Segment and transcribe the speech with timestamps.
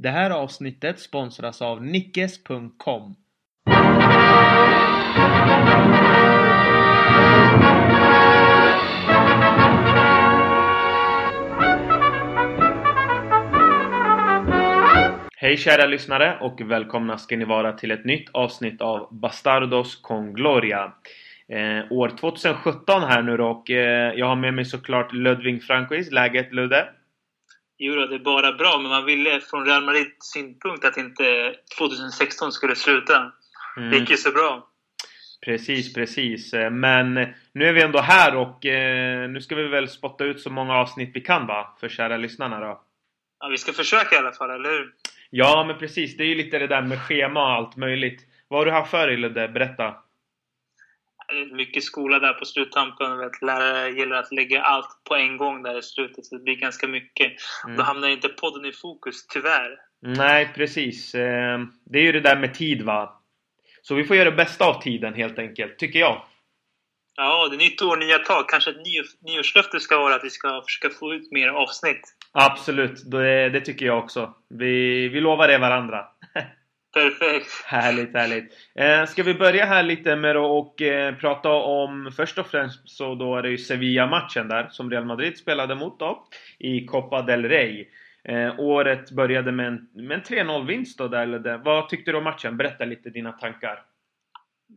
[0.00, 3.16] Det här avsnittet sponsras av Nickes.com.
[15.36, 20.34] Hej kära lyssnare och välkomna ska ni vara till ett nytt avsnitt av Bastardos con
[20.34, 20.92] Gloria.
[21.48, 26.12] Eh, år 2017 här nu då och eh, jag har med mig såklart Ludvig Franquist.
[26.12, 26.88] Läget Ludde?
[27.78, 31.54] Jo, då, det är bara bra, men man ville från Real Madrids synpunkt att inte
[31.78, 33.32] 2016 skulle sluta.
[33.76, 33.90] Mm.
[33.90, 34.68] Det gick ju så bra.
[35.44, 36.54] Precis, precis.
[36.54, 37.14] Eh, Men
[37.52, 40.74] nu är vi ändå här och eh, nu ska vi väl spotta ut så många
[40.74, 41.76] avsnitt vi kan va?
[41.80, 42.80] För kära lyssnarna då.
[43.40, 44.92] Ja, vi ska försöka i alla fall, eller hur?
[45.30, 46.16] Ja, men precis.
[46.16, 48.20] Det är ju lite det där med schema och allt möjligt.
[48.48, 49.48] Vad har du haft för dig Ludde?
[49.48, 49.94] Berätta.
[51.52, 53.18] Mycket skola där på sluttampen.
[53.18, 56.56] Vet, lärare gillar att lägga allt på en gång där i slutet, så det blir
[56.56, 57.32] ganska mycket.
[57.64, 57.76] Mm.
[57.76, 59.70] Då hamnar inte podden i fokus, tyvärr.
[60.02, 61.14] Nej, precis.
[61.14, 63.22] Eh, Det är ju det där med tid va?
[63.82, 66.22] Så vi får göra det bästa av tiden helt enkelt, tycker jag.
[67.16, 68.48] Ja, det är nytt år, nya tag.
[68.48, 72.00] Kanske ett nyår- nyårslöfte ska vara att vi ska försöka få ut mer avsnitt.
[72.32, 74.34] Absolut, det, det tycker jag också.
[74.48, 76.04] Vi, vi lovar det varandra.
[76.98, 77.64] Perfekt.
[77.64, 78.52] Härligt, härligt.
[78.74, 83.14] Eh, ska vi börja här lite med att eh, prata om först och främst så
[83.14, 86.26] då är det ju Sevilla-matchen där som Real Madrid spelade mot då
[86.58, 87.86] i Copa del Rey.
[88.24, 91.58] Eh, året började med en, med en 3-0 vinst då där, eller.
[91.58, 92.56] Vad tyckte du om matchen?
[92.56, 93.82] Berätta lite dina tankar.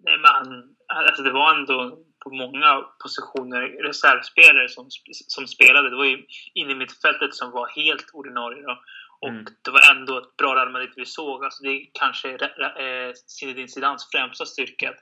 [0.05, 0.63] Nej, men,
[1.07, 4.87] alltså det var ändå på många positioner reservspelare som,
[5.27, 5.89] som spelade.
[5.89, 8.63] Det var ju inne i mittfältet som var helt ordinarie.
[8.63, 8.79] Då.
[9.21, 9.45] Och Mm.
[9.61, 11.45] det var ändå ett bra Real Madrid vi såg.
[11.45, 14.93] Alltså det är kanske eh, Zinedine Zidans främsta styrka.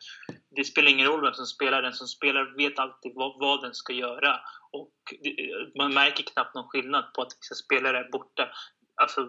[0.56, 1.82] Det spelar ingen roll vem som spelar.
[1.82, 4.40] Den som spelar vet alltid vad, vad den ska göra.
[4.72, 5.36] Och det,
[5.78, 8.50] man märker knappt någon skillnad på att vissa spelare är borta.
[9.02, 9.28] Alltså,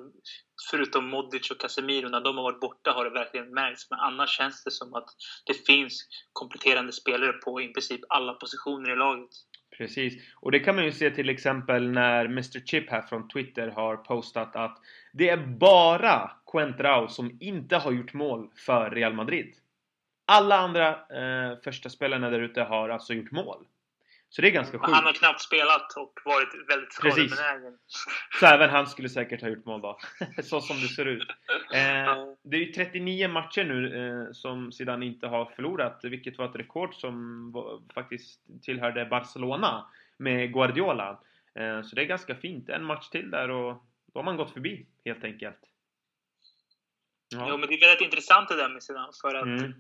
[0.71, 3.91] förutom Modric och Casemiro, när de har varit borta har det verkligen märkts.
[3.91, 5.09] Men annars känns det som att
[5.47, 9.31] det finns kompletterande spelare på i princip alla positioner i laget.
[9.77, 10.23] Precis.
[10.35, 13.97] Och det kan man ju se till exempel när Mr Chip här från Twitter har
[13.97, 14.79] postat att
[15.13, 19.55] det är bara Quentrao som inte har gjort mål för Real Madrid.
[20.27, 23.67] Alla andra eh, första spelarna där ute har alltså gjort mål.
[24.33, 25.19] Så det är ganska Men han har sjukt.
[25.19, 27.79] knappt spelat och varit väldigt skadebenägen.
[28.41, 29.99] Så även han skulle säkert ha gjort mål då.
[30.43, 31.29] Så som det ser ut.
[31.75, 33.97] Eh, det är ju 39 matcher nu
[34.27, 39.87] eh, som Zidane inte har förlorat, vilket var ett rekord som var, faktiskt tillhörde Barcelona
[40.17, 41.21] med Guardiola.
[41.55, 42.69] Eh, så det är ganska fint.
[42.69, 43.75] En match till där och
[44.13, 45.59] då har man gått förbi helt enkelt.
[47.35, 47.57] Jo, Ja.
[47.57, 49.13] men det är väldigt intressant det där med Zidane.
[49.23, 49.73] För att Mm.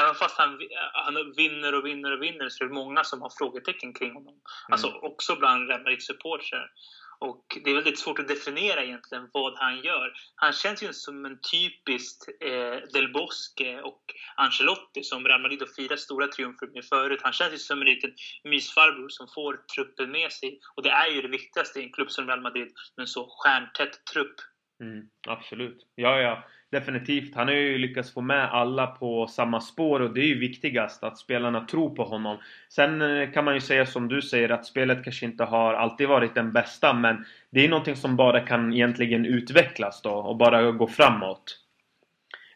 [0.00, 0.58] Även fast han,
[0.92, 4.40] han vinner och vinner och vinner så är det många som har frågetecken kring honom.
[4.68, 6.70] Alltså också bland Real Madrid-supportrar.
[7.18, 10.12] Och det är väldigt svårt att definiera egentligen vad han gör.
[10.34, 14.02] Han känns ju som en typisk eh, Del Bosque och
[14.36, 17.20] Ancelotti som Real Madrid har firat stora triumfer med förut.
[17.22, 18.14] Han känns ju som en liten
[18.44, 20.60] mysfarbror som får truppen med sig.
[20.76, 23.28] Och det är ju det viktigaste i en klubb som Real Madrid med en så
[23.38, 24.34] stjärntätt trupp.
[24.80, 25.86] Mm, absolut.
[25.94, 26.44] Ja, ja.
[26.72, 27.34] Definitivt.
[27.34, 31.04] Han har ju lyckats få med alla på samma spår och det är ju viktigast
[31.04, 32.38] att spelarna tror på honom.
[32.68, 36.08] Sen eh, kan man ju säga som du säger att spelet kanske inte har alltid
[36.08, 40.70] varit den bästa men det är någonting som bara kan egentligen utvecklas då och bara
[40.70, 41.58] gå framåt.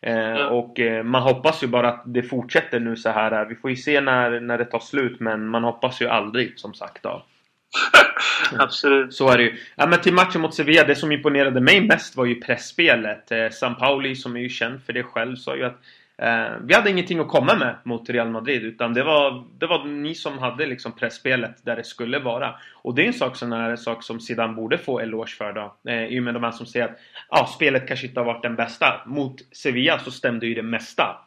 [0.00, 0.48] Ja.
[0.48, 3.44] Och eh, man hoppas ju bara att det fortsätter nu så här.
[3.44, 6.74] Vi får ju se när, när det tar slut men man hoppas ju aldrig som
[6.74, 7.22] sagt då.
[8.58, 9.14] Absolut.
[9.14, 9.56] Så är det ju.
[9.76, 13.32] Ja, men till matchen mot Sevilla, det som imponerade mig mest var ju pressspelet.
[13.32, 15.78] Eh, San Pauli, som är ju känd för det själv, sa ju att
[16.18, 18.62] eh, vi hade ingenting att komma med mot Real Madrid.
[18.62, 22.54] Utan det var, det var ni som hade liksom pressspelet där det skulle vara.
[22.74, 25.76] Och det är en sak, sån här sak som Zidane borde få eloge för då.
[25.90, 26.98] Eh, I och med de här som säger att
[27.28, 29.02] ah, spelet kanske inte har varit den bästa.
[29.06, 31.25] Mot Sevilla så stämde ju det mesta.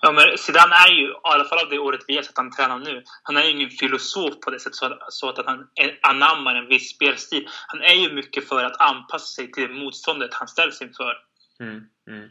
[0.00, 2.50] Ja, men Zidane är ju, i alla fall av det året vi har sett han
[2.50, 5.68] träna nu, han är ju ingen filosof på det sättet så att, så att han
[6.02, 7.48] anammar en viss spelstil.
[7.66, 11.14] Han är ju mycket för att anpassa sig till det motståndet han ställs inför.
[11.60, 12.28] Mm, mm.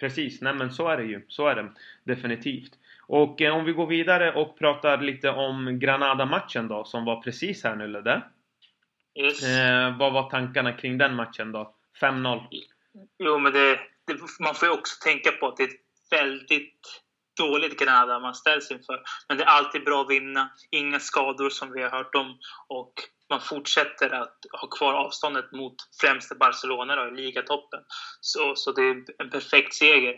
[0.00, 1.24] Precis, nej men så är det ju.
[1.28, 1.72] Så är det
[2.04, 2.72] definitivt.
[3.06, 7.64] Och eh, om vi går vidare och pratar lite om Granada-matchen då, som var precis
[7.64, 8.22] här nu Ludde.
[9.14, 9.42] Yes.
[9.42, 11.74] Eh, vad var tankarna kring den matchen då?
[12.00, 12.46] 5-0.
[13.18, 15.80] Jo, men det, det, man får ju också tänka på att det är ett
[16.10, 17.02] väldigt
[17.36, 19.02] dåligt Granada man ställs inför.
[19.28, 20.50] Men det är alltid bra att vinna.
[20.70, 22.38] Inga skador som vi har hört om.
[22.68, 22.92] Och
[23.30, 27.80] man fortsätter att ha kvar avståndet mot främst Barcelona då, i ligatoppen.
[28.20, 30.14] Så, så det är en perfekt seger.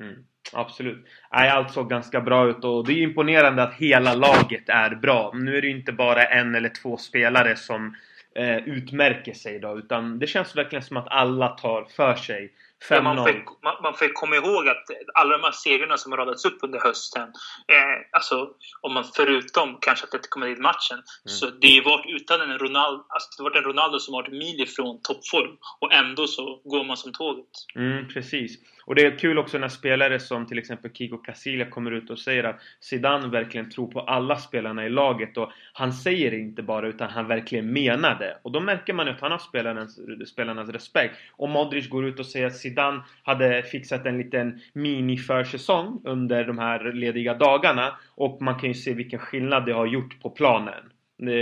[0.00, 0.16] Mm,
[0.52, 1.06] absolut.
[1.32, 5.32] Nej, allt såg ganska bra ut och det är imponerande att hela laget är bra.
[5.34, 7.96] Nu är det ju inte bara en eller två spelare som
[8.34, 9.78] eh, utmärker sig då.
[9.78, 12.52] Utan det känns verkligen som att alla tar för sig.
[12.90, 13.32] Ja, man, får,
[13.62, 14.84] man, man får komma ihåg att
[15.14, 17.28] alla de här segrarna som har radats upp under hösten,
[17.72, 21.04] eh, alltså om man förutom kanske att det kommer dit matchen, mm.
[21.24, 24.32] så det har varit utan en Ronaldo, alltså det har varit en Ronaldo som varit
[24.32, 27.52] mil ifrån toppform och ändå så går man som tåget.
[27.76, 28.58] Mm, precis.
[28.88, 32.18] Och det är kul också när spelare som till exempel Kiko Casillas kommer ut och
[32.18, 36.62] säger att Zidane verkligen tror på alla spelarna i laget och han säger det inte
[36.62, 38.38] bara utan han verkligen menar det.
[38.42, 39.98] Och då märker man att han har spelarnas,
[40.30, 41.14] spelarnas respekt.
[41.36, 46.58] Och Modric går ut och säger att Zidane hade fixat en liten mini-försäsong under de
[46.58, 50.92] här lediga dagarna och man kan ju se vilken skillnad det har gjort på planen.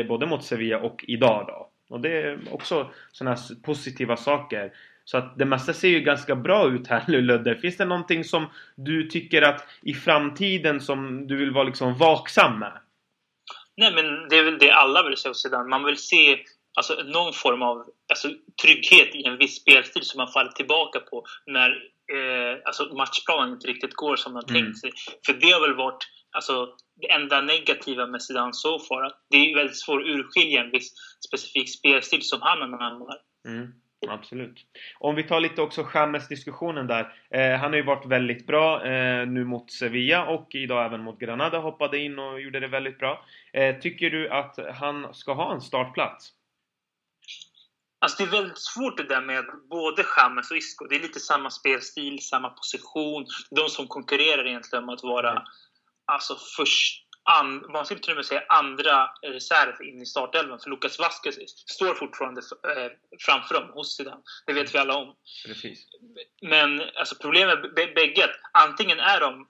[0.09, 1.71] Både mot Sevilla och idag då.
[1.89, 4.73] Och det är också sådana positiva saker.
[5.05, 7.57] Så att det mesta ser ju ganska bra ut här nu Ludde.
[7.57, 8.47] Finns det någonting som
[8.77, 12.73] du tycker att i framtiden som du vill vara liksom vaksam med?
[13.77, 15.69] Nej men det är väl det alla vill se hos Zidane.
[15.69, 16.39] Man vill se
[16.77, 17.77] alltså, någon form av
[18.09, 18.29] alltså,
[18.63, 21.71] trygghet i en viss spelstil som man faller tillbaka på när
[22.17, 24.63] eh, alltså, matchplanen inte riktigt går som man mm.
[24.63, 24.91] tänkt sig.
[25.27, 26.69] För det har väl varit alltså,
[27.01, 29.03] det enda negativa med Zidane så far.
[29.03, 30.93] Att det är väldigt svårt att urskilja en viss
[31.27, 33.17] specifik spelstil som han anammar.
[33.47, 33.73] Mm.
[34.09, 34.67] Absolut.
[34.99, 37.15] Om vi tar lite också Chamez-diskussionen där.
[37.31, 41.19] Eh, han har ju varit väldigt bra eh, nu mot Sevilla och idag även mot
[41.19, 41.59] Granada.
[41.59, 43.25] Hoppade in och gjorde det väldigt bra.
[43.53, 46.33] Eh, tycker du att han ska ha en startplats?
[48.07, 50.87] Alltså det är väldigt svårt det där med både Chamez och Isco.
[50.87, 53.27] Det är lite samma spelstil, samma position.
[53.51, 55.43] De som konkurrerar egentligen om att vara mm.
[56.05, 60.59] alltså först, an, man skulle till och med säga andra reserv in i startelvan.
[60.61, 61.35] För Lucas Vasquez
[61.67, 62.93] står fortfarande eh,
[63.27, 64.23] framför dem hos Zidane.
[64.47, 65.15] Det vet vi alla om.
[65.47, 65.87] Precis.
[66.43, 69.47] Men alltså, problemet med bägge att antingen är de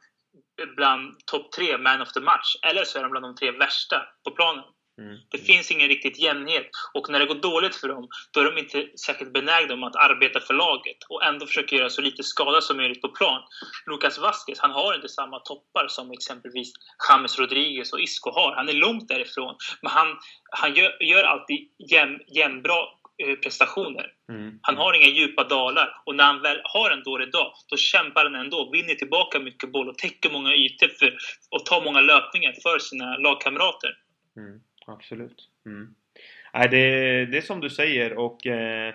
[0.77, 4.03] bland topp tre man of the match eller så är de bland de tre värsta
[4.25, 4.65] på planen.
[4.99, 5.19] Mm.
[5.29, 6.67] Det finns ingen riktigt jämnhet.
[6.95, 9.97] Och när det går dåligt för dem, då är de inte särskilt benägna om att
[9.97, 13.43] arbeta för laget och ändå försöka göra så lite skada som möjligt på plan.
[13.87, 16.73] Lucas Vasquez, han har inte samma toppar som exempelvis
[17.09, 18.57] James Rodriguez och Isco har.
[18.57, 19.57] Han är långt därifrån.
[19.83, 20.19] Men han,
[20.51, 22.79] han gör, gör alltid jäm, jämnbra
[23.23, 24.13] eh, prestationer.
[24.29, 24.59] Mm.
[24.63, 28.25] Han har inga djupa dalar och när han väl har en dålig dag, då kämpar
[28.25, 31.17] han ändå, vinner tillbaka mycket boll och täcker många ytor för,
[31.51, 33.91] och tar många löpningar för sina lagkamrater.
[34.37, 35.49] Mm absolut.
[35.67, 35.95] Mm.
[36.55, 36.81] Nej, det,
[37.27, 38.95] det är som du säger och eh,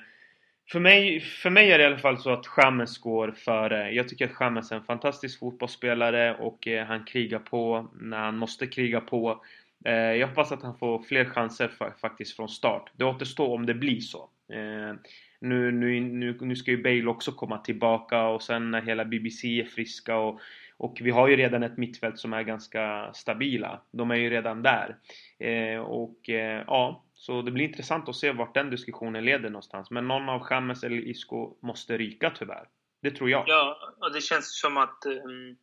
[0.71, 3.91] för, mig, för mig är det i alla fall så att Chamez går före.
[3.91, 8.37] Jag tycker att Chamez är en fantastisk fotbollsspelare och eh, han krigar på när han
[8.37, 9.43] måste kriga på.
[9.85, 11.71] Eh, jag hoppas att han får fler chanser
[12.01, 12.91] faktiskt från start.
[12.97, 14.29] Det återstår om det blir så.
[14.53, 14.95] Eh,
[15.39, 19.47] nu, nu, nu, nu ska ju Bale också komma tillbaka och sen när hela BBC
[19.59, 20.39] är friska och
[20.81, 23.81] och vi har ju redan ett mittfält som är ganska stabila.
[23.91, 24.97] De är ju redan där.
[25.39, 29.91] Eh, och eh, ja, så det blir intressant att se vart den diskussionen leder någonstans.
[29.91, 32.67] Men någon av Chamez eller Isco måste ryka tyvärr.
[33.01, 33.43] Det tror jag.
[33.47, 35.57] Ja, och det känns som att um,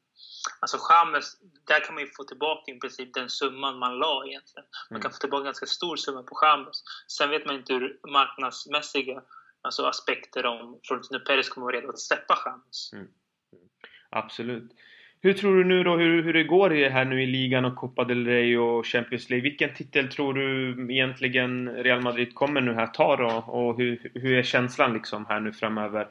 [0.60, 1.36] alltså Chamez,
[1.66, 4.66] där kan man ju få tillbaka i princip den summan man la egentligen.
[4.90, 5.02] Man mm.
[5.02, 6.82] kan få tillbaka en ganska stor summa på Chamez.
[7.08, 9.22] Sen vet man inte hur marknadsmässiga
[9.62, 12.92] alltså aspekter om Florentino Perez kommer att vara redo att släppa Chamez.
[12.92, 13.04] Mm.
[13.52, 13.68] Mm.
[14.10, 14.72] Absolut.
[15.20, 17.64] Hur tror du nu då hur, hur det går i det här nu i ligan
[17.64, 19.42] och Copa del Rey och Champions League?
[19.42, 23.44] Vilken titel tror du egentligen Real Madrid kommer nu här ta då?
[23.46, 26.08] Och hur, hur är känslan liksom här nu framöver?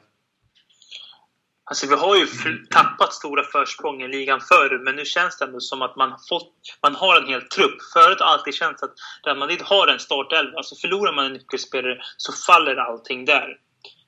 [1.64, 2.26] Alltså vi har ju
[2.70, 6.20] tappat stora försprång i ligan förr, men nu känns det ändå som att man har,
[6.28, 7.82] fått, man har en hel trupp.
[7.92, 8.94] Förut har det alltid känts att
[9.26, 10.56] Real Madrid har en startelva.
[10.56, 13.56] Alltså förlorar man en nyckelspelare så faller allting där.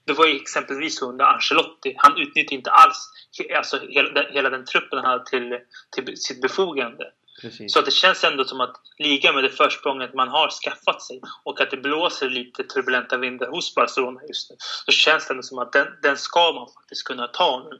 [0.05, 1.95] Det var ju exempelvis under Ancelotti.
[1.97, 3.11] Han utnyttjade inte alls
[3.57, 5.59] alltså, hela, hela den truppen han hade till,
[5.91, 7.05] till sitt befogande.
[7.41, 7.73] Precis.
[7.73, 11.61] Så det känns ändå som att ligan med det försprånget man har skaffat sig och
[11.61, 14.57] att det blåser lite turbulenta vindar hos Barcelona just nu.
[14.87, 17.79] Så känns det ändå som att den, den ska man faktiskt kunna ta nu.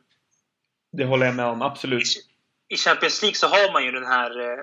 [0.93, 2.03] Det håller jag med om, absolut.
[2.03, 4.59] I, i Champions League så har man ju den här eh,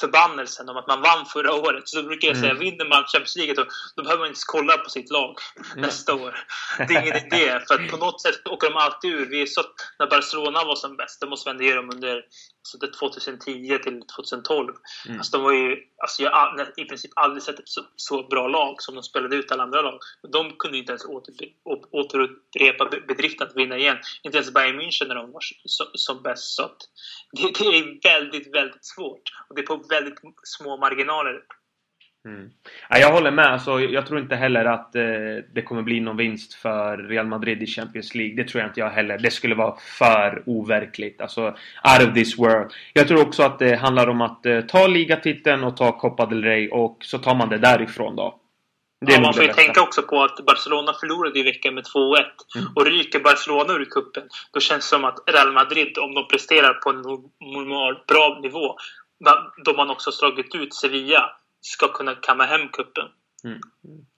[0.00, 1.88] förbannelsen om att man vann förra året.
[1.88, 2.60] Så brukar jag säga, mm.
[2.60, 3.64] vinner man Champions League då,
[3.96, 5.80] då behöver man inte kolla på sitt lag mm.
[5.80, 6.44] nästa år.
[6.78, 9.26] Det är ingen idé, för att på något sätt åker de alltid ur.
[9.26, 9.62] Vi är så,
[9.98, 12.22] när Barcelona var som bäst, det måste vi ändå ge dem under
[12.74, 14.74] alltså 2010 till 2012.
[15.06, 15.18] Mm.
[15.18, 18.48] Alltså de var ju, alltså jag har i princip aldrig sett ett så, så, bra
[18.48, 19.98] lag som de spelade ut alla andra lag.
[20.32, 21.04] De kunde inte ens
[21.90, 23.96] återupprepa bedriften att vinna igen.
[24.22, 26.54] Inte ens Bayern München när de var så, som bäst.
[26.54, 26.62] Så
[27.32, 29.22] det, det, är väldigt, väldigt svårt.
[29.48, 31.42] Och det är på väldigt små marginaler.
[32.28, 32.50] Mm.
[32.88, 33.46] Ja, jag håller med.
[33.46, 35.02] Alltså, jag tror inte heller att eh,
[35.54, 38.36] det kommer bli någon vinst för Real Madrid i Champions League.
[38.36, 39.18] Det tror jag inte jag heller.
[39.18, 41.20] Det skulle vara för overkligt.
[41.20, 42.72] Alltså, out of this world.
[42.92, 46.44] Jag tror också att det handlar om att eh, ta ligatiteln och ta Copa del
[46.44, 48.38] Rey och så tar man det därifrån då.
[49.06, 52.16] Ja, man får ju tänka också på att Barcelona förlorade i veckan med 2-1.
[52.56, 52.68] Mm.
[52.74, 56.74] Och ryker Barcelona ur kuppen då känns det som att Real Madrid, om de presterar
[56.74, 57.02] på en
[57.56, 58.76] normal, bra nivå,
[59.64, 61.30] då man också slagit ut Sevilla,
[61.60, 63.08] ska kunna kamma hem kuppen.
[63.44, 63.60] Mm.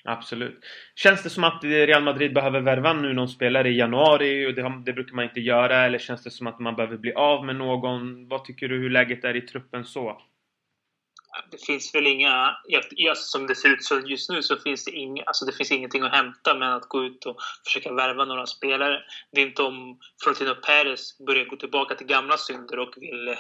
[0.05, 0.61] Absolut.
[0.95, 4.83] Känns det som att Real Madrid behöver värva nu någon spelare i januari och det,
[4.85, 5.85] det, brukar man inte göra?
[5.85, 8.29] Eller känns det som att man behöver bli av med någon?
[8.29, 10.23] Vad tycker du hur läget är i truppen så?
[11.51, 12.57] det finns väl inga...
[13.15, 16.03] Som det ser ut så just nu så finns det, inga, alltså det finns ingenting
[16.03, 19.03] att hämta med att gå ut och försöka värva några spelare.
[19.33, 23.35] Det är inte om Florentino Perez börjar gå tillbaka till gamla synder och vill eh,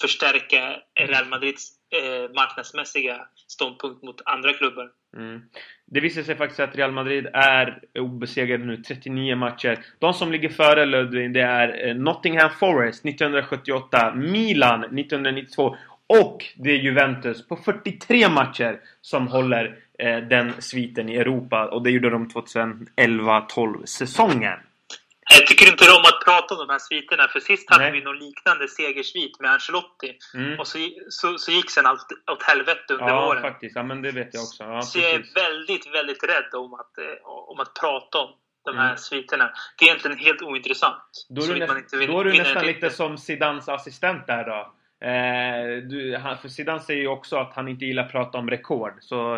[0.00, 4.90] förstärka Real Madrids eh, marknadsmässiga ståndpunkt mot andra klubbar.
[5.16, 5.40] Mm.
[5.86, 9.84] Det visar sig faktiskt att Real Madrid är obesegrade nu, 39 matcher.
[9.98, 15.76] De som ligger före Ludvig det är eh, Nottingham Forest 1978, Milan 1992
[16.06, 21.68] och det är Juventus på 43 matcher som håller eh, den sviten i Europa.
[21.68, 24.58] Och det gjorde de 2011-12 säsongen.
[25.34, 27.92] Jag tycker inte om att prata om de här sviterna, för sist hade Nej.
[27.92, 30.18] vi någon liknande segersvit med Ancelotti.
[30.34, 30.60] Mm.
[30.60, 33.42] Och så, så, så gick sen allt åt helvete under ja, våren.
[33.42, 33.76] Faktiskt.
[33.76, 34.64] Ja, men det vet jag också.
[34.64, 38.30] Ja, så jag är väldigt, väldigt rädd om att, eh, om att prata om
[38.64, 38.96] de här mm.
[38.96, 39.50] sviterna.
[39.78, 41.26] Det är egentligen helt ointressant.
[41.28, 44.72] Då är du, näst, då är du nästan lite som Zidans assistent där då.
[45.06, 48.92] Eh, du, för Zidane säger ju också att han inte gillar att prata om rekord.
[49.00, 49.34] Så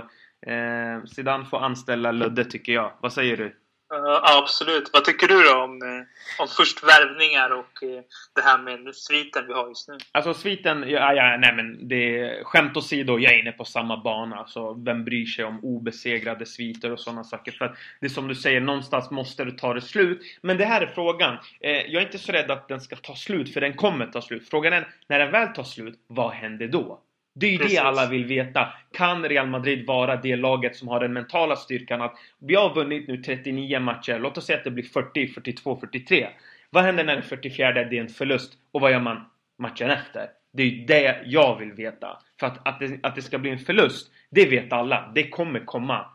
[0.46, 2.92] eh, Zidane får anställa Ludde tycker jag.
[3.00, 3.56] Vad säger du?
[3.90, 4.90] Ja, absolut.
[4.92, 8.02] Vad tycker du då om, eh, om först värvningar och eh,
[8.34, 9.98] det här med sviten vi har just nu?
[10.12, 14.36] Alltså sviten, ja, ja nej men det skämt åsido, jag är inne på samma bana.
[14.36, 17.52] Alltså, vem bryr sig om obesegrade sviter och sådana saker?
[17.52, 20.20] För att det är som du säger, någonstans måste det ta det slut.
[20.42, 21.38] Men det här är frågan.
[21.60, 24.22] Eh, jag är inte så rädd att den ska ta slut, för den kommer ta
[24.22, 24.48] slut.
[24.50, 27.00] Frågan är, när den väl tar slut, vad händer då?
[27.34, 28.68] Det är ju det alla vill veta.
[28.92, 33.08] Kan Real Madrid vara det laget som har den mentala styrkan att vi har vunnit
[33.08, 36.28] nu 39 matcher, låt oss säga att det blir 40, 42, 43.
[36.70, 38.52] Vad händer när den 44 det är en förlust?
[38.72, 39.24] Och vad gör man
[39.58, 40.30] matchen efter?
[40.52, 42.18] Det är ju det jag vill veta.
[42.40, 45.12] För att, att, det, att det ska bli en förlust, det vet alla.
[45.14, 46.06] Det kommer komma.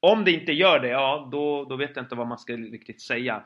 [0.00, 3.00] Om det inte gör det, ja då, då vet jag inte vad man ska riktigt
[3.00, 3.42] säga.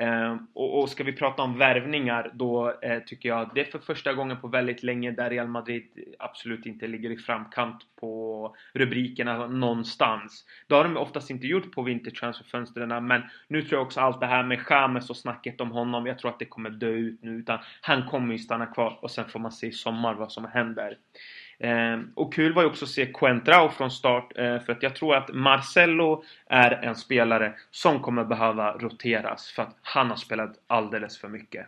[0.00, 3.64] Eh, och, och, ska vi prata om värvningar då eh, tycker jag att det är
[3.64, 5.84] för första gången på väldigt länge där Real Madrid
[6.18, 10.44] absolut inte ligger i framkant på rubrikerna någonstans.
[10.66, 14.26] Det har de oftast inte gjort på vintertransferfönstren men nu tror jag också allt det
[14.26, 17.30] här med James och snacket om honom, jag tror att det kommer dö ut nu
[17.30, 20.44] utan han kommer ju stanna kvar och sen får man se i sommar vad som
[20.44, 20.98] händer.
[21.62, 24.96] Eh, och kul var ju också att se Coentrao från start eh, för att jag
[24.96, 30.52] tror att Marcelo är en spelare som kommer behöva roteras för att han har spelat
[30.66, 31.66] alldeles för mycket.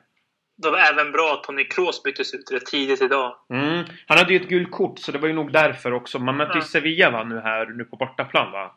[0.63, 3.37] Det var även bra att Tony Kroos byttes ut rätt tidigt idag.
[3.51, 3.85] Mm.
[4.07, 6.19] Han hade ju ett gult kort så det var ju nog därför också.
[6.19, 6.65] Man mötte ju ja.
[6.65, 8.77] Sevilla va, nu här nu på bortaplan va?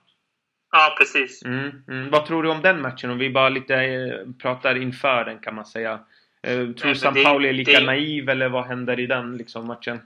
[0.71, 1.45] Ja, precis.
[1.45, 2.09] Mm, mm.
[2.09, 3.11] Vad tror du om den matchen?
[3.11, 5.99] Om vi bara lite eh, pratar inför den kan man säga.
[6.43, 7.85] Eh, tror du San Pauli är lika det...
[7.85, 9.99] naiv eller vad händer i den liksom, matchen?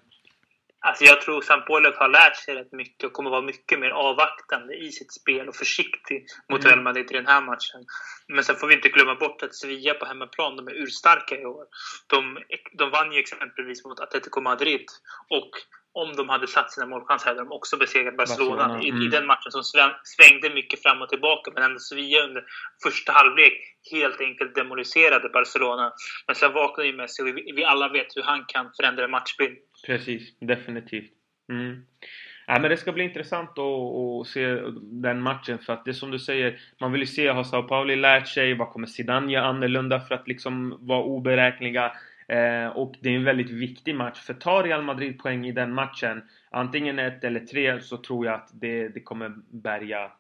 [0.81, 4.75] Alltså jag tror Sampoli har lärt sig rätt mycket och kommer vara mycket mer avvaktande
[4.75, 6.71] i sitt spel och försiktig mot mm.
[6.71, 7.85] Real Madrid i den här matchen.
[8.27, 11.45] Men sen får vi inte glömma bort att Sevilla på hemmaplan, de är urstarka i
[11.45, 11.65] år.
[12.07, 12.37] De,
[12.77, 14.85] de vann ju exempelvis mot Atletico Madrid
[15.29, 15.51] och
[15.93, 18.79] om de hade satt sina målchanser hade de också besegrat Barcelona, Barcelona.
[18.79, 19.01] Mm.
[19.01, 19.63] I, i, den matchen som
[20.03, 21.51] svängde mycket fram och tillbaka.
[21.53, 22.43] Men ändå Sevilla under
[22.83, 23.53] första halvlek
[23.91, 25.93] helt enkelt demoliserade Barcelona.
[26.27, 29.11] Men sen vaknade ju Messi och vi, vi alla vet hur han kan förändra en
[29.11, 29.57] matchbild.
[29.85, 31.11] Precis, definitivt.
[31.49, 31.85] Mm.
[32.47, 36.11] Ja, men det ska bli intressant att, se den matchen för att det är som
[36.11, 38.53] du säger Man vill ju se, har Sao Paulo lärt sig?
[38.53, 41.91] Vad kommer Zidane göra annorlunda för att liksom vara oberäkneliga?
[42.27, 45.73] Eh, och det är en väldigt viktig match för tar Real Madrid poäng i den
[45.73, 46.21] matchen
[46.51, 50.11] Antingen ett eller tre så tror jag att det, det kommer bärga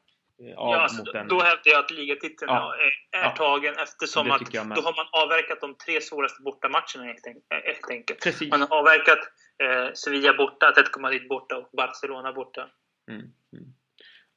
[0.41, 1.27] Eh, av ja, mot den.
[1.27, 2.75] Då hävdar jag att ligatiteln ja.
[2.75, 3.29] är, är ja.
[3.29, 8.23] tagen eftersom att då har man avverkat de tre svåraste bortamatcherna helt enkelt.
[8.23, 8.51] Precis.
[8.51, 9.19] Man har avverkat
[9.63, 12.69] eh, Sevilla borta, Atletico Madrid borta och Barcelona borta.
[13.11, 13.21] Mm.
[13.21, 13.73] Mm.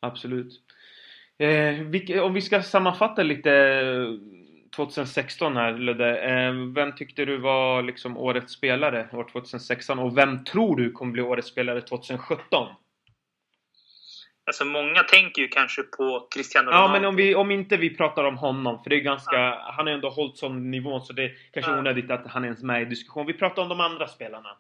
[0.00, 0.52] Absolut.
[1.38, 3.50] Eh, vi, om vi ska sammanfatta lite
[4.76, 6.18] 2016 här Ludde.
[6.18, 11.12] Eh, vem tyckte du var liksom årets spelare år 2016 och vem tror du kommer
[11.12, 12.68] bli årets spelare 2017?
[14.44, 16.86] Alltså många tänker ju kanske på Cristiano Ronaldo.
[16.86, 19.36] Ja, men om, vi, om inte vi pratar om honom, för det är ganska...
[19.36, 19.72] Ja.
[19.76, 21.78] Han har ändå hållit sån nivå så det är kanske ja.
[21.78, 23.26] onödigt att han är ens med i diskussion.
[23.26, 24.56] Vi pratar om de andra spelarna.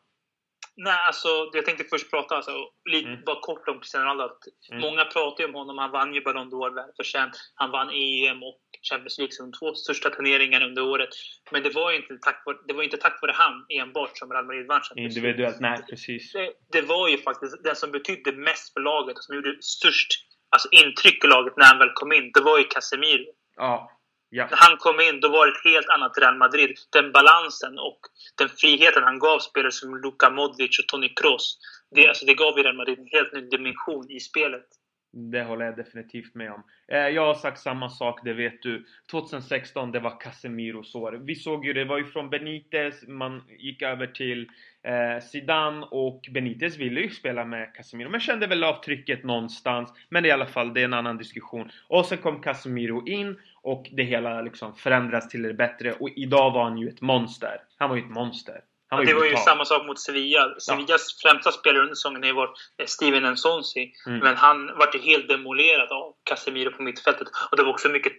[0.76, 2.52] Nej, alltså jag tänkte först prata alltså,
[2.90, 3.24] lite mm.
[3.26, 4.34] bara kort om Cristiano Ronaldo.
[4.70, 4.80] Mm.
[4.80, 5.78] Många pratar ju om honom.
[5.78, 7.36] Han vann ju Ballon d'Or välförtjänt.
[7.54, 8.60] Han vann EM och
[8.90, 11.08] Champions League som de två största turneringarna under året.
[11.50, 14.32] Men det var ju inte tack vare, det var inte tack vare han enbart som
[14.32, 16.32] Real Madrid vann Champions Individuellt, nej precis.
[16.32, 20.10] Det, det, var ju faktiskt den som betydde mest för laget och som gjorde störst
[20.50, 23.32] alltså, intryck i laget när han väl kom in, det var ju Casemiro.
[23.56, 23.90] Ja.
[24.38, 24.44] Ja.
[24.50, 26.70] När han kom in, då var det ett helt annat Real Madrid.
[26.90, 28.00] Den balansen och
[28.38, 31.58] den friheten han gav spelare som Luka Modric och Toni Kroos.
[31.94, 34.66] Det, alltså, det gav Real Madrid en helt ny dimension i spelet.
[35.14, 36.62] Det håller jag definitivt med om.
[36.88, 38.84] Eh, jag har sagt samma sak, det vet du.
[39.10, 41.12] 2016, det var Casemiros år.
[41.12, 44.48] Vi såg ju, det var ju från Benitez, man gick över till
[44.82, 48.10] eh, Zidane och Benitez ville ju spela med Casemiro.
[48.10, 49.92] Men kände väl av trycket någonstans.
[50.08, 51.70] Men i alla fall, det är en annan diskussion.
[51.88, 55.92] Och sen kom Casemiro in och det hela liksom förändras till det bättre.
[55.92, 57.56] Och idag var han ju ett monster.
[57.76, 58.60] Han var ju ett monster.
[58.92, 60.54] Han var det var ju samma sak mot Sevilla.
[60.58, 61.30] Sevillas ja.
[61.30, 63.92] främsta spelare under säsongen var eh, Steven Nsonsi.
[64.06, 64.18] Mm.
[64.18, 67.28] Men han var ju helt demolerad av Casemiro på mittfältet.
[67.50, 68.12] Och det var också mycket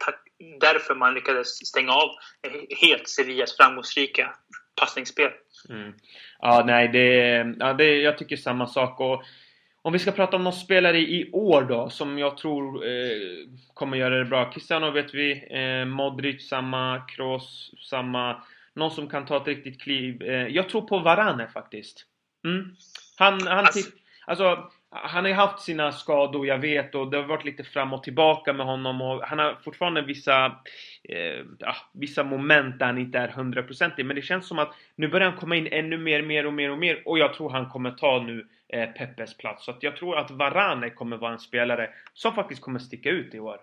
[0.59, 2.09] därför man lyckades stänga av
[2.47, 4.35] eh, helt Sevillas framgångsrika
[4.81, 5.31] passningsspel.
[5.69, 5.93] Mm.
[6.39, 7.07] Ja, nej, det,
[7.59, 8.99] ja, det, jag tycker samma sak.
[8.99, 9.23] Och
[9.81, 13.97] om vi ska prata om någon spelare i år då, som jag tror eh, kommer
[13.97, 14.51] göra det bra.
[14.51, 18.43] Cristiano vet vi, eh, Modric samma, Kroos samma.
[18.75, 20.21] Någon som kan ta ett riktigt kliv.
[20.21, 22.05] Eh, jag tror på Varane faktiskt.
[22.45, 22.75] Mm.
[23.17, 23.89] Han, han, alltså,
[24.25, 27.93] alltså, han har ju haft sina skador, jag vet, och det har varit lite fram
[27.93, 30.45] och tillbaka med honom och han har fortfarande vissa,
[31.03, 34.05] eh, ja, vissa moment där han inte är hundraprocentig.
[34.05, 36.71] Men det känns som att nu börjar han komma in ännu mer, mer och mer
[36.71, 39.65] och mer och jag tror han kommer ta nu eh, Peppes plats.
[39.65, 43.35] Så att jag tror att Varane kommer vara en spelare som faktiskt kommer sticka ut
[43.35, 43.57] i år.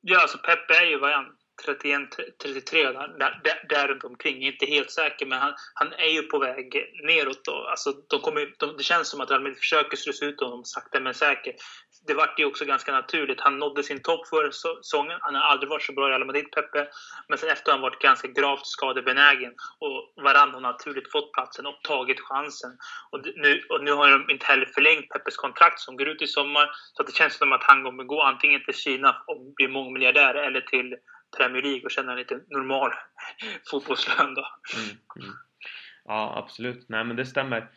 [0.00, 2.00] Ja, alltså Peppe är ju vad han 31,
[2.42, 4.42] 33 där, där, där runt omkring.
[4.42, 7.44] Inte helt säker, men han, han är ju på väg neråt.
[7.44, 7.66] Då.
[7.70, 11.00] Alltså, de kommer, de, det känns som att Real Madrid försöker slå ut honom sakta
[11.00, 11.56] men säkert.
[12.06, 13.40] Det vart ju också ganska naturligt.
[13.40, 15.18] Han nådde sin topp för säsongen.
[15.20, 16.88] Han har aldrig varit så bra i Real Madrid, Pepe.
[17.28, 19.52] Men sen efter har han varit ganska gravt skadebenägen.
[19.78, 22.70] Och Varann har naturligt fått platsen och tagit chansen.
[23.10, 26.26] Och nu, och nu har de inte heller förlängt Peppes kontrakt som går ut i
[26.26, 26.70] sommar.
[26.92, 30.60] Så det känns som att han kommer gå antingen till Kina och bli mångmiljardär eller
[30.60, 30.96] till
[31.36, 32.90] Premier League och känna en lite normal
[33.70, 34.46] fotbollslön då.
[34.76, 35.36] Mm, mm.
[36.04, 36.88] Ja, absolut.
[36.88, 37.70] Nej, men det stämmer.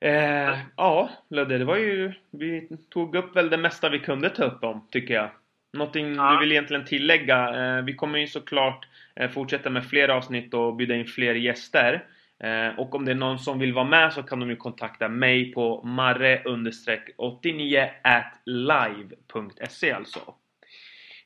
[0.00, 2.12] Eh, ja, Ludde, det var ju...
[2.30, 5.30] Vi tog upp väl det mesta vi kunde ta upp om, tycker jag.
[5.72, 6.32] Någonting ja.
[6.32, 7.68] du vill egentligen tillägga?
[7.78, 12.04] Eh, vi kommer ju såklart eh, fortsätta med fler avsnitt och bjuda in fler gäster.
[12.38, 15.08] Eh, och om det är någon som vill vara med så kan de ju kontakta
[15.08, 20.34] mig på marre-89 live.se alltså.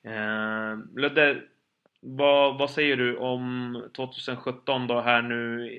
[0.04, 1.42] Eh, Ludde,
[2.00, 5.70] vad, vad säger du om 2017 då här nu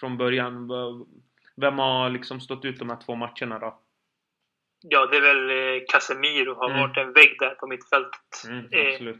[0.00, 0.68] från början?
[1.56, 3.80] Vem har liksom stått ut de här två matcherna då?
[4.82, 6.80] Ja, det är väl eh, Casemiro har mm.
[6.80, 9.14] varit en vägg där på mittfältet mm, eh,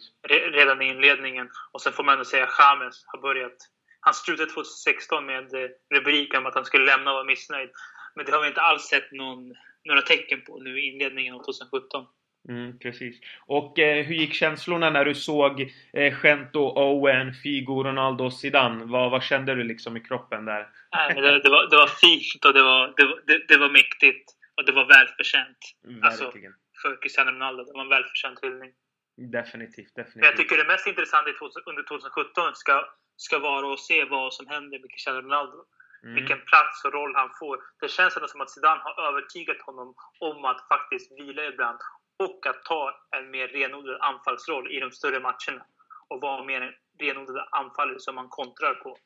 [0.52, 1.50] redan i inledningen.
[1.72, 3.56] Och sen får man ändå säga att James har börjat.
[4.00, 7.70] Han slutade 2016 med eh, rubriken om att han skulle lämna och vara missnöjd.
[8.14, 11.38] Men det har vi inte alls sett någon, några tecken på nu i inledningen av
[11.38, 12.06] 2017.
[12.48, 13.20] Mm, precis.
[13.46, 15.61] Och eh, hur gick känslorna när du såg
[15.92, 18.85] eh, Gento, Owen, Figo, Ronaldo och Zidane?
[18.85, 20.68] Vad, vad kände du liksom i kroppen där?
[20.96, 22.94] Nej, det, det, var, det var fint och det var,
[23.26, 24.31] det, det, var mäktigt.
[24.57, 25.59] Och det var välförtjänt.
[26.03, 26.53] Alltså, Verkligen.
[26.53, 27.64] Alltså, för Cristiano Ronaldo.
[27.64, 28.72] Det var en välförtjänt hyllning.
[29.16, 30.24] Definitivt, definitivt.
[30.24, 31.31] Jag tycker det mest intressanta
[31.66, 32.85] under 2017 ska,
[33.16, 35.59] ska vara att se vad som händer med Cristiano Ronaldo.
[36.03, 36.14] Mm.
[36.14, 37.57] Vilken plats och roll han får.
[37.81, 41.79] Det känns ändå som att Zidane har övertygat honom om att faktiskt vila ibland
[42.20, 45.64] och att ta en mer renodlad anfallsroll i de större matcherna
[46.09, 48.96] och vara mer en renodlad anfallare som man kontrar på.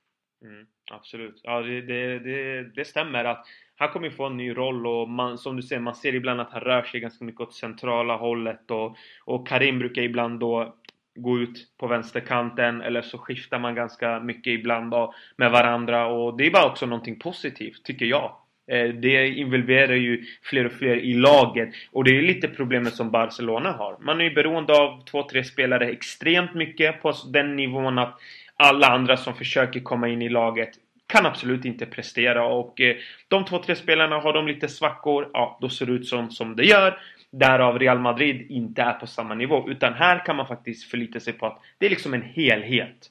[0.45, 1.41] Mm, absolut.
[1.43, 3.47] Ja, det, det, det, det, stämmer att
[3.77, 6.53] han kommer få en ny roll och man, som du ser, man ser ibland att
[6.53, 10.75] han rör sig ganska mycket åt centrala hållet och, och Karim brukar ibland då
[11.15, 16.37] gå ut på vänsterkanten eller så skiftar man ganska mycket ibland då med varandra och
[16.37, 18.44] det är bara också någonting positivt, tycker jag.
[18.67, 23.11] Eh, det involverar ju fler och fler i laget och det är lite problemet som
[23.11, 23.97] Barcelona har.
[24.01, 28.19] Man är ju beroende av två, tre spelare extremt mycket på den nivån att
[28.57, 30.71] alla andra som försöker komma in i laget
[31.07, 32.97] kan absolut inte prestera och eh,
[33.29, 36.57] de två, tre spelarna har de lite svackor, ja då ser det ut som, som
[36.57, 36.99] det gör.
[37.31, 41.33] Därav Real Madrid inte är på samma nivå utan här kan man faktiskt förlita sig
[41.33, 43.11] på att det är liksom en helhet.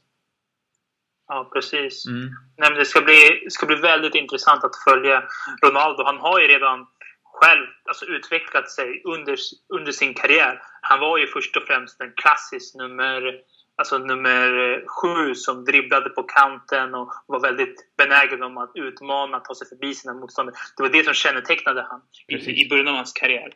[1.33, 2.05] Ja, precis.
[2.07, 2.29] Mm.
[2.57, 5.23] Nej, det ska bli, ska bli väldigt intressant att följa
[5.65, 6.03] Ronaldo.
[6.03, 6.87] Han har ju redan
[7.23, 9.37] själv alltså, utvecklat sig under,
[9.73, 10.61] under sin karriär.
[10.81, 13.21] Han var ju först och främst en klassisk nummer,
[13.77, 14.49] alltså nummer
[14.87, 19.95] sju som dribblade på kanten och var väldigt benägen om att utmana, ta sig förbi
[19.95, 20.55] sina motståndare.
[20.77, 23.51] Det var det som kännetecknade han i, i början av hans karriär.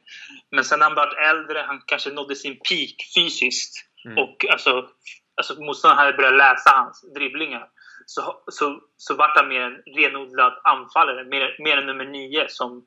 [0.52, 3.74] Men sen när han blev äldre, han kanske nådde sin peak fysiskt.
[4.06, 4.18] Mm.
[4.18, 4.90] Och alltså,
[5.38, 7.70] alltså motståndaren hade börjat läsa hans dribblingar
[8.06, 12.86] så, så, så vart han mer en renodlad anfallare, mer, mer än nummer nio som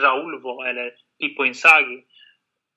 [0.00, 2.04] Raúl var eller Pippo Inzaghi.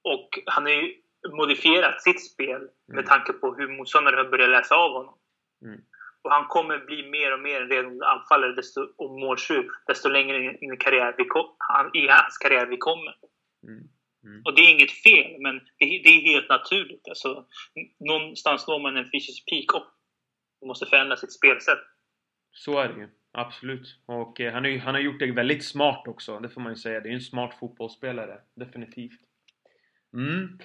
[0.04, 0.94] Och han har ju
[1.32, 5.18] modifierat sitt spel med tanke på hur motståndare har börjat läsa av honom.
[5.66, 5.82] Mm.
[6.22, 10.58] Och han kommer bli mer och mer en renodlad anfallare desto, och målskytt desto längre
[10.62, 13.16] in i, karriär vi kom, han, i hans karriär vi kommer.
[13.68, 13.84] Mm.
[14.28, 14.42] Mm.
[14.46, 17.08] Och det är inget fel, men det, det är helt naturligt.
[17.10, 17.46] Alltså,
[18.00, 19.82] någonstans når man en fysisk peak
[20.62, 21.84] och måste förändra sitt spelsätt.
[22.52, 23.08] Så är det ju.
[23.32, 24.00] Absolut.
[24.06, 26.40] Och eh, han, är, han har gjort det väldigt smart också.
[26.40, 27.00] Det får man ju säga.
[27.00, 28.38] Det är en smart fotbollsspelare.
[28.56, 29.20] Definitivt.
[30.14, 30.60] Mm.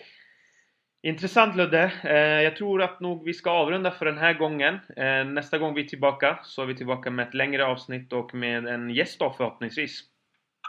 [1.03, 1.93] Intressant Ludde.
[2.05, 4.75] Eh, jag tror att nog vi ska avrunda för den här gången.
[4.97, 8.35] Eh, nästa gång vi är tillbaka så är vi tillbaka med ett längre avsnitt och
[8.35, 10.12] med en gäst då förhoppningsvis.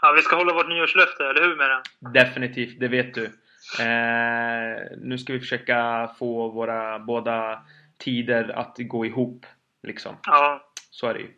[0.04, 2.20] Ja, vi ska hålla vårt nyårslöfte, eller hur det?
[2.20, 3.24] Definitivt, det vet du.
[3.80, 7.62] Eh, nu ska vi försöka få våra båda
[7.98, 9.46] tider att gå ihop.
[9.82, 10.16] Liksom.
[10.26, 10.60] Ja.
[10.90, 11.28] Så är det ju.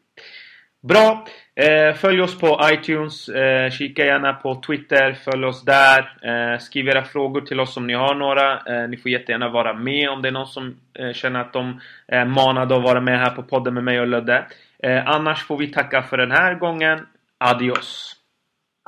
[0.83, 1.27] Bra!
[1.55, 3.29] Eh, följ oss på iTunes.
[3.29, 5.13] Eh, kika gärna på Twitter.
[5.13, 6.19] Följ oss där.
[6.23, 8.53] Eh, skriv era frågor till oss om ni har några.
[8.53, 11.81] Eh, ni får jättegärna vara med om det är någon som eh, känner att de
[12.07, 14.47] är manade att vara med här på podden med mig och Ludde.
[14.83, 17.07] Eh, annars får vi tacka för den här gången.
[17.39, 18.17] Adios!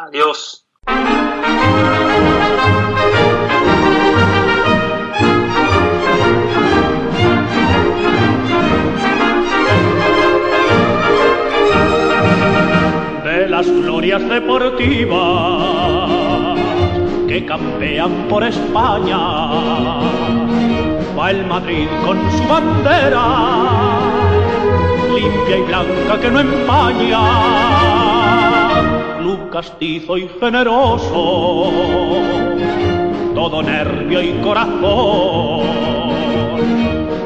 [0.01, 0.65] Adios!
[13.25, 15.19] de las glorias deportivas
[17.27, 19.19] que campean por España.
[21.19, 23.27] Va el Madrid con su bandera,
[25.13, 27.88] limpia y blanca que no empaña.
[29.29, 31.71] Club castizo y generoso,
[33.35, 35.67] todo nervio y corazón.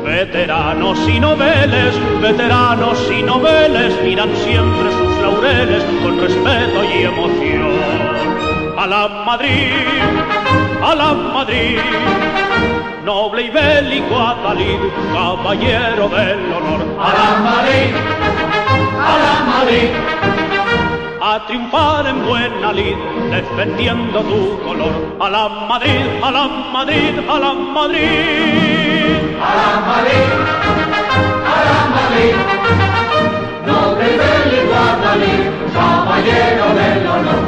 [0.04, 7.70] Veteranos y noveles, veteranos y noveles miran siempre sus laureles con respeto y emoción.
[8.76, 9.86] A la Madrid,
[10.82, 11.78] a la Madrid,
[13.04, 14.80] noble y bélico Adalid,
[15.14, 16.82] caballero del honor.
[16.98, 17.94] A la Madrid,
[18.98, 20.21] a la Madrid,
[21.24, 22.96] a triunfar en buena lid,
[23.30, 24.92] defendiendo tu color.
[25.20, 29.37] A la Madrid, a la Madrid, a la Madrid.
[29.40, 30.28] A la Madrid,
[31.52, 32.35] a la Madrid.
[33.66, 35.35] Noble del Iguadalí,
[35.72, 37.41] caballero del honor.